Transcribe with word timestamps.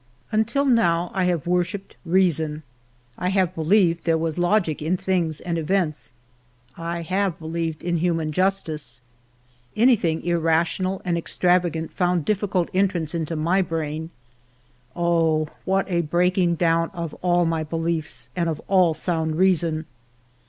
Until 0.31 0.65
now 0.65 1.11
I 1.13 1.25
have 1.25 1.45
worshipped 1.45 1.95
reason, 2.05 2.63
I 3.19 3.29
have 3.29 3.53
believed 3.53 4.03
there 4.03 4.17
was 4.17 4.35
logic 4.39 4.81
in 4.81 4.97
things 4.97 5.39
and 5.41 5.59
events, 5.59 6.13
I 6.75 7.03
have 7.03 7.37
believed 7.37 7.83
in 7.83 7.97
human 7.97 8.31
justice! 8.31 9.03
Anything 9.75 10.23
irra 10.23 10.33
104 10.33 10.33
FIVE 10.33 10.33
YEARS 10.33 10.39
OF 10.39 10.41
MY 10.41 10.55
LIFE 10.55 10.67
tional 10.67 11.01
and 11.05 11.17
extravagant 11.19 11.93
found 11.93 12.25
difficult 12.25 12.69
entrance 12.73 13.13
into 13.13 13.35
my 13.35 13.61
brain. 13.61 14.09
Oh, 14.95 15.47
what* 15.65 15.87
a 15.87 16.01
breaking 16.01 16.55
down 16.55 16.89
of 16.95 17.13
all 17.21 17.45
my 17.45 17.63
beliefs 17.63 18.29
and 18.35 18.49
of 18.49 18.59
all 18.67 18.95
sound 18.95 19.35
reason 19.35 19.85